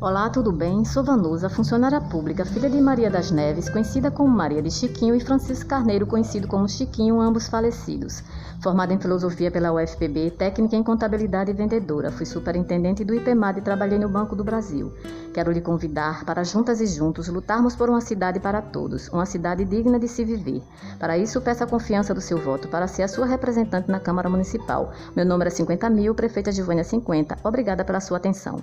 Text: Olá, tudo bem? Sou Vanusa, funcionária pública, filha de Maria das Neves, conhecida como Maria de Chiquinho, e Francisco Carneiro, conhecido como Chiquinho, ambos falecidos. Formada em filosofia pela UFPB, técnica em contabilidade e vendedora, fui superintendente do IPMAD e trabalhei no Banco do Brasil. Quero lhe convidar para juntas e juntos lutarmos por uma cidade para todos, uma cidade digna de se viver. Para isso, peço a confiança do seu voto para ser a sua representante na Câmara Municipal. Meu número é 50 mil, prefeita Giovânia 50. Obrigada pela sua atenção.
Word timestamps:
Olá, 0.00 0.30
tudo 0.30 0.52
bem? 0.52 0.84
Sou 0.84 1.02
Vanusa, 1.02 1.48
funcionária 1.48 2.00
pública, 2.00 2.44
filha 2.44 2.70
de 2.70 2.80
Maria 2.80 3.10
das 3.10 3.32
Neves, 3.32 3.68
conhecida 3.68 4.12
como 4.12 4.28
Maria 4.28 4.62
de 4.62 4.70
Chiquinho, 4.70 5.12
e 5.12 5.18
Francisco 5.18 5.68
Carneiro, 5.68 6.06
conhecido 6.06 6.46
como 6.46 6.68
Chiquinho, 6.68 7.20
ambos 7.20 7.48
falecidos. 7.48 8.22
Formada 8.62 8.94
em 8.94 9.00
filosofia 9.00 9.50
pela 9.50 9.72
UFPB, 9.72 10.30
técnica 10.38 10.76
em 10.76 10.84
contabilidade 10.84 11.50
e 11.50 11.54
vendedora, 11.54 12.12
fui 12.12 12.24
superintendente 12.24 13.04
do 13.04 13.12
IPMAD 13.12 13.58
e 13.58 13.62
trabalhei 13.62 13.98
no 13.98 14.08
Banco 14.08 14.36
do 14.36 14.44
Brasil. 14.44 14.92
Quero 15.34 15.50
lhe 15.50 15.60
convidar 15.60 16.24
para 16.24 16.44
juntas 16.44 16.80
e 16.80 16.86
juntos 16.86 17.26
lutarmos 17.26 17.74
por 17.74 17.90
uma 17.90 18.00
cidade 18.00 18.38
para 18.38 18.62
todos, 18.62 19.08
uma 19.08 19.26
cidade 19.26 19.64
digna 19.64 19.98
de 19.98 20.06
se 20.06 20.24
viver. 20.24 20.62
Para 21.00 21.18
isso, 21.18 21.40
peço 21.40 21.64
a 21.64 21.66
confiança 21.66 22.14
do 22.14 22.20
seu 22.20 22.38
voto 22.38 22.68
para 22.68 22.86
ser 22.86 23.02
a 23.02 23.08
sua 23.08 23.26
representante 23.26 23.90
na 23.90 23.98
Câmara 23.98 24.30
Municipal. 24.30 24.92
Meu 25.16 25.26
número 25.26 25.48
é 25.48 25.50
50 25.50 25.90
mil, 25.90 26.14
prefeita 26.14 26.52
Giovânia 26.52 26.84
50. 26.84 27.38
Obrigada 27.42 27.84
pela 27.84 27.98
sua 27.98 28.18
atenção. 28.18 28.62